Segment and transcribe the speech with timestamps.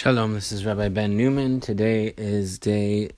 [0.00, 1.58] Shalom, this is Rabbi Ben Newman.
[1.58, 3.10] Today is day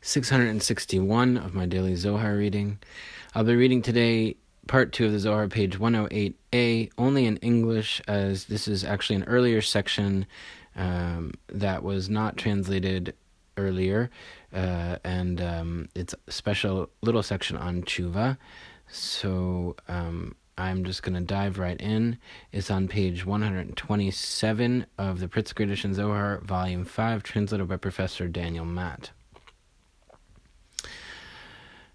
[0.00, 2.80] 661 of my daily Zohar reading.
[3.36, 4.34] I'll be reading today
[4.66, 9.24] part 2 of the Zohar, page 108a, only in English, as this is actually an
[9.28, 10.26] earlier section
[10.74, 13.14] um, that was not translated
[13.56, 14.10] earlier,
[14.52, 18.36] uh, and um, it's a special little section on tshuva.
[18.88, 22.16] So um, I'm just going to dive right in.
[22.50, 28.64] It's on page 127 of the Pritzker Edition Zohar, Volume 5, translated by Professor Daniel
[28.64, 29.10] Matt.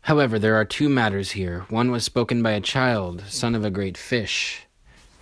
[0.01, 1.65] However, there are two matters here.
[1.69, 4.67] One was spoken by a child, son of a great fish,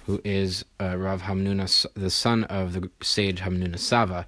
[0.06, 4.28] who is uh, Rav Hamnuna, the son of the sage Hamnuna Sava,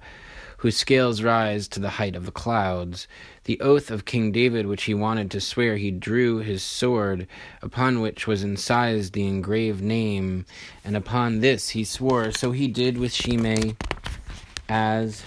[0.62, 3.08] whose scales rise to the height of the clouds.
[3.44, 7.26] The oath of King David, which he wanted to swear, he drew his sword,
[7.60, 10.46] upon which was incised the engraved name,
[10.84, 12.30] and upon this he swore.
[12.30, 13.74] So he did with Shimei,
[14.68, 15.24] as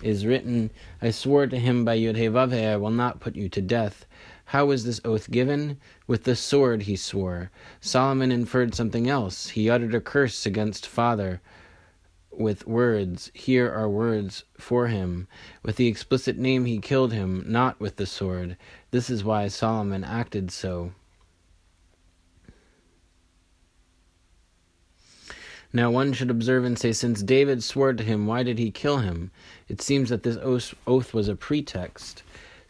[0.00, 0.70] is written,
[1.02, 4.06] I swore to him by Yudhevavhe, I will not put you to death.
[4.46, 5.76] How was this oath given?
[6.06, 7.50] With the sword he swore.
[7.82, 9.50] Solomon inferred something else.
[9.50, 11.42] He uttered a curse against father
[12.38, 13.30] with words.
[13.34, 15.28] Here are words for him.
[15.62, 18.56] With the explicit name he killed him, not with the sword.
[18.90, 20.92] This is why Solomon acted so.
[25.72, 28.98] Now one should observe and say, since David swore to him, why did he kill
[28.98, 29.32] him?
[29.68, 30.38] It seems that this
[30.86, 32.22] oath was a pretext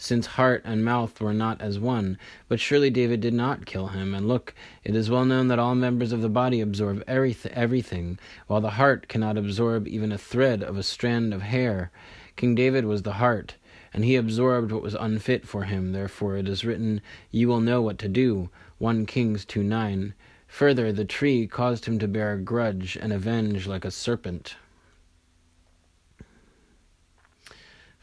[0.05, 2.19] since heart and mouth were not as one.
[2.47, 4.15] But surely David did not kill him.
[4.15, 8.61] And look, it is well known that all members of the body absorb everything, while
[8.61, 11.91] the heart cannot absorb even a thread of a strand of hair.
[12.37, 13.55] King David was the heart,
[13.95, 15.93] and he absorbed what was unfit for him.
[15.93, 18.51] Therefore it is written, You will know what to do.
[18.77, 20.13] 1 Kings 2 9.
[20.49, 24.57] Further, the tree caused him to bear a grudge and avenge like a serpent.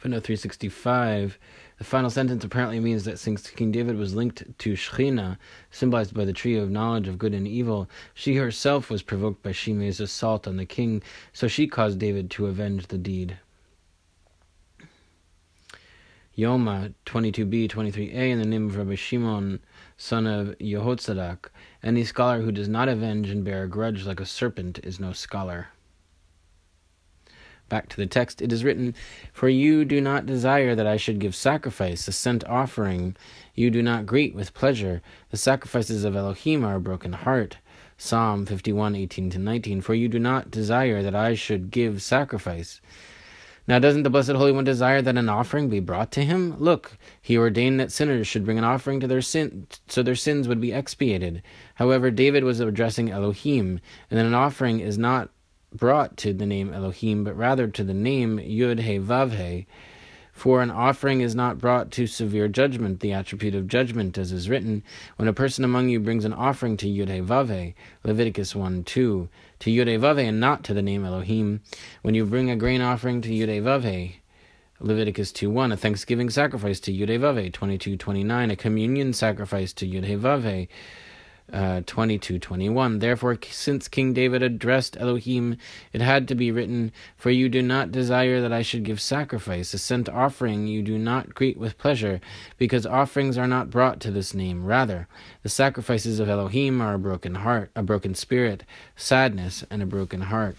[0.02, 1.38] Footnote 365.
[1.81, 5.39] The final sentence apparently means that since King David was linked to Shechina,
[5.72, 9.51] symbolized by the tree of knowledge of good and evil, she herself was provoked by
[9.51, 11.01] Shimei's assault on the king,
[11.33, 13.39] so she caused David to avenge the deed.
[16.38, 19.59] Yoma 22b 23a in the name of Rabbi Shimon,
[19.97, 21.47] son of Yehotzadak.
[21.81, 25.13] Any scholar who does not avenge and bear a grudge like a serpent is no
[25.13, 25.69] scholar.
[27.71, 28.93] Back to the text, it is written,
[29.31, 33.15] For you do not desire that I should give sacrifice, a scent offering.
[33.55, 35.01] You do not greet with pleasure.
[35.29, 37.59] The sacrifices of Elohim are a broken heart.
[37.97, 39.79] Psalm 51, 18 to 19.
[39.79, 42.81] For you do not desire that I should give sacrifice.
[43.69, 46.59] Now, doesn't the Blessed Holy One desire that an offering be brought to him?
[46.59, 50.45] Look, he ordained that sinners should bring an offering to their sin, so their sins
[50.49, 51.41] would be expiated.
[51.75, 55.29] However, David was addressing Elohim, and an offering is not
[55.73, 59.67] brought to the name Elohim, but rather to the name Yud He Vav He.
[60.33, 64.49] For an offering is not brought to severe judgment, the attribute of judgment, as is
[64.49, 64.81] written,
[65.17, 68.83] when a person among you brings an offering to Yud He Vav He, Leviticus 1
[68.83, 71.61] 2, to Yud He Vav He, and not to the name Elohim.
[72.01, 74.21] When you bring a grain offering to Yud He Vav He,
[74.79, 79.73] Leviticus 2 1, a thanksgiving sacrifice to Yud He Vav 22 29, a communion sacrifice
[79.73, 80.69] to Yud He Vav He,
[81.53, 83.00] uh, 22 21.
[83.00, 85.57] Therefore, since King David addressed Elohim,
[85.94, 89.73] it had to be written, For you do not desire that I should give sacrifice,
[89.73, 92.22] a scent offering you do not greet with pleasure,
[92.57, 94.66] because offerings are not brought to this name.
[94.66, 95.07] Rather,
[95.44, 98.63] the sacrifices of Elohim are a broken heart, a broken spirit,
[98.95, 100.56] sadness, and a broken heart.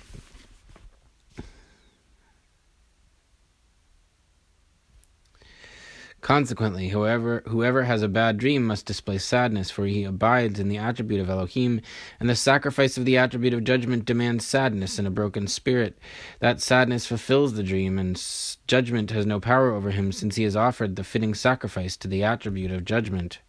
[6.22, 10.78] Consequently, whoever whoever has a bad dream must display sadness, for he abides in the
[10.78, 11.81] attribute of Elohim,
[12.21, 15.99] and the sacrifice of the attribute of judgment demands sadness and a broken spirit.
[16.38, 18.25] That sadness fulfills the dream, and
[18.69, 22.22] judgment has no power over him, since he has offered the fitting sacrifice to the
[22.22, 23.41] attribute of judgment.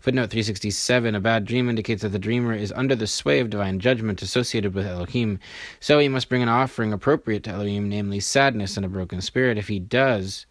[0.00, 3.78] Footnote 367 A bad dream indicates that the dreamer is under the sway of divine
[3.78, 5.38] judgment associated with Elohim,
[5.80, 9.58] so he must bring an offering appropriate to Elohim, namely sadness and a broken spirit.
[9.58, 10.46] If he does,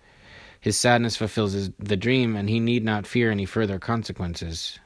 [0.63, 4.80] his sadness fulfills his, the dream, and he need not fear any further consequences.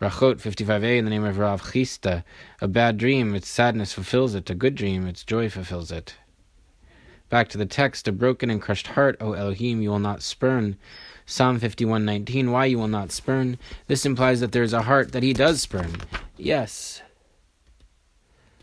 [0.00, 2.24] Brachot 55a in the name of Rav Chisda.
[2.60, 4.50] A bad dream, its sadness fulfills it.
[4.50, 6.16] A good dream, its joy fulfills it.
[7.28, 10.76] Back to the text, a broken and crushed heart, O Elohim, you will not spurn.
[11.26, 13.58] Psalm 51:19, why you will not spurn?
[13.86, 15.92] This implies that there is a heart that he does spurn.
[16.36, 17.02] Yes.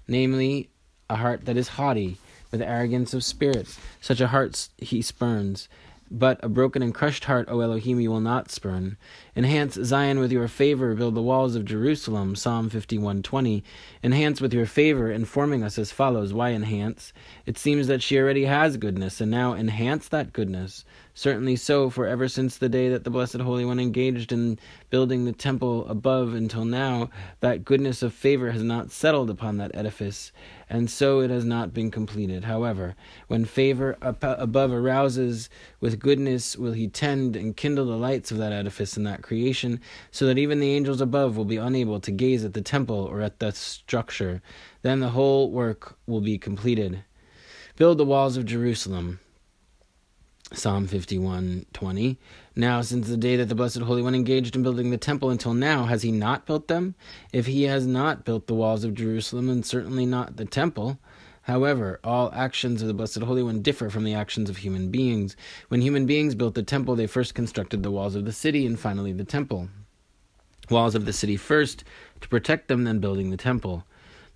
[0.06, 0.70] Namely,
[1.10, 2.18] a heart that is haughty,
[2.52, 3.78] with arrogance of spirit.
[4.02, 5.70] Such a heart he spurns.
[6.12, 8.98] But a broken and crushed heart, O Elohim, you will not spurn.
[9.40, 12.36] Enhance Zion with your favor, build the walls of Jerusalem.
[12.36, 13.64] Psalm 51:20.
[14.04, 16.34] Enhance with your favor, informing us as follows.
[16.34, 17.14] Why enhance?
[17.46, 20.84] It seems that she already has goodness, and now enhance that goodness.
[21.14, 24.60] Certainly so, for ever since the day that the Blessed Holy One engaged in
[24.90, 27.10] building the temple above until now,
[27.40, 30.32] that goodness of favor has not settled upon that edifice,
[30.70, 32.46] and so it has not been completed.
[32.46, 32.96] However,
[33.28, 35.50] when favor above arouses
[35.82, 39.80] with goodness, will he tend and kindle the lights of that edifice and that creation,
[40.12, 43.22] so that even the angels above will be unable to gaze at the temple or
[43.22, 44.42] at the structure.
[44.82, 47.04] Then the whole work will be completed.
[47.78, 49.20] Build the walls of Jerusalem
[50.52, 52.18] Psalm 51:20.
[52.56, 55.54] Now, since the day that the Blessed Holy One engaged in building the temple until
[55.54, 56.96] now, has he not built them?
[57.32, 60.98] If he has not built the walls of Jerusalem, and certainly not the temple,
[61.50, 65.36] However, all actions of the Blessed Holy One differ from the actions of human beings.
[65.70, 68.80] When human beings built the temple, they first constructed the walls of the city and
[68.80, 69.68] finally the temple.
[70.70, 71.84] Walls of the city first,
[72.22, 73.84] to protect them, then building the temple.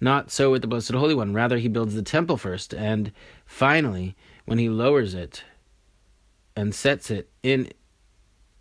[0.01, 1.35] Not so with the Blessed Holy One.
[1.35, 3.11] Rather, he builds the temple first, and
[3.45, 4.15] finally,
[4.45, 5.43] when he lowers it,
[6.55, 7.71] and sets it in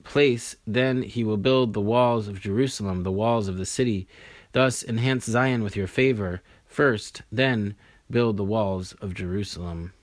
[0.04, 4.06] place, then he will build the walls of Jerusalem, the walls of the city.
[4.52, 7.76] Thus enhance Zion with your favor first, then
[8.12, 9.94] build the walls of Jerusalem.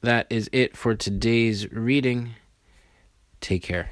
[0.00, 2.36] That is it for today's reading.
[3.40, 3.90] Take care.